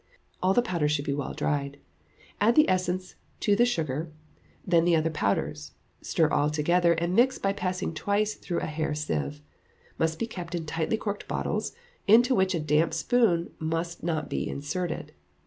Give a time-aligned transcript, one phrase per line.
[0.41, 1.77] All the powders should be well dried;
[2.39, 4.11] add the essence to the sugar,
[4.65, 8.95] then the other powders; stir all together, and mix by passing twice through a hair
[8.95, 9.43] sieve.
[9.99, 11.73] Must be kept in tightly corked bottles,
[12.07, 15.13] into which a damp spoon must not be inserted.